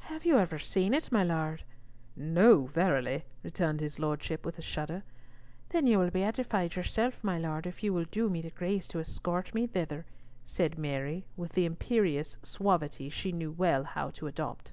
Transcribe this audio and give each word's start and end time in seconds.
"Have 0.00 0.24
you 0.26 0.36
ever 0.36 0.58
seen 0.58 0.92
it, 0.94 1.12
my 1.12 1.22
Lord?" 1.22 1.62
"No, 2.16 2.66
verily," 2.66 3.22
returned 3.44 3.78
his 3.78 4.00
lordship 4.00 4.44
with 4.44 4.58
a 4.58 4.62
shudder. 4.62 5.04
"Then 5.68 5.86
you 5.86 6.00
will 6.00 6.10
be 6.10 6.24
edified 6.24 6.74
yourself, 6.74 7.22
my 7.22 7.38
Lord, 7.38 7.68
if 7.68 7.80
you 7.84 7.92
will 7.92 8.04
do 8.10 8.28
me 8.28 8.42
the 8.42 8.50
grace 8.50 8.88
to 8.88 8.98
escort 8.98 9.54
me 9.54 9.68
thither," 9.68 10.06
said 10.44 10.76
Mary, 10.76 11.24
with 11.36 11.52
the 11.52 11.66
imperious 11.66 12.36
suavity 12.42 13.08
she 13.10 13.32
well 13.32 13.82
knew 13.82 13.84
how 13.90 14.10
to 14.10 14.26
adopt. 14.26 14.72